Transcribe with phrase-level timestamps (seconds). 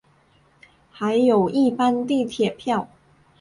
[0.89, 2.87] 还有一般地铁票